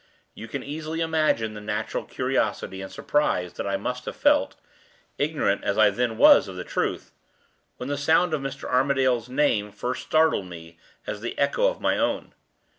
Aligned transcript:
You 0.33 0.47
can 0.47 0.63
easily 0.63 0.99
imagine 1.01 1.53
the 1.53 1.61
natural 1.61 2.05
curiosity 2.05 2.81
and 2.81 2.91
surprise 2.91 3.53
that 3.53 3.67
I 3.67 3.77
must 3.77 4.05
have 4.05 4.15
felt 4.15 4.55
(ignorant 5.19 5.63
as 5.63 5.77
I 5.77 5.91
then 5.91 6.17
was 6.17 6.47
of 6.47 6.55
the 6.55 6.63
truth) 6.63 7.11
when 7.77 7.87
the 7.87 7.97
sound 7.99 8.33
of 8.33 8.41
Mr. 8.41 8.63
Armadale's 8.67 9.29
name 9.29 9.71
first 9.71 10.01
startled 10.01 10.47
me 10.47 10.79
as 11.05 11.21
the 11.21 11.37
echo 11.37 11.67
of 11.67 11.81
my 11.81 11.99
own. 11.99 12.33